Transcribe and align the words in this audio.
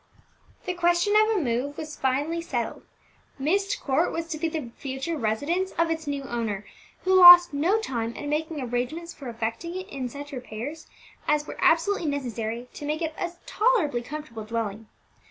The 0.65 0.73
question 0.73 1.13
of 1.15 1.37
a 1.37 1.39
move 1.39 1.77
was 1.77 1.95
finally 1.95 2.41
settled; 2.41 2.87
Myst 3.37 3.79
Court 3.79 4.11
was 4.11 4.27
to 4.29 4.39
be 4.39 4.49
the 4.49 4.71
future 4.75 5.15
residence 5.15 5.73
of 5.73 5.91
its 5.91 6.07
new 6.07 6.23
owner, 6.23 6.65
who 7.03 7.13
lost 7.13 7.53
no 7.53 7.77
time 7.79 8.15
in 8.15 8.27
making 8.27 8.59
arrangements 8.59 9.13
for 9.13 9.29
effecting 9.29 9.75
in 9.75 10.05
it 10.05 10.09
such 10.11 10.31
repairs 10.31 10.87
as 11.27 11.45
were 11.45 11.57
absolutely 11.59 12.07
necessary 12.07 12.67
to 12.73 12.83
make 12.85 13.03
it 13.03 13.13
a 13.19 13.33
tolerably 13.45 14.01
comfortable 14.01 14.43
dwelling. 14.43 14.87